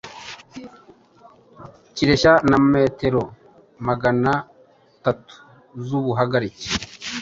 [1.95, 3.21] kireshya na metero
[3.87, 5.35] maganatatu
[5.85, 6.67] z’ubuhagarike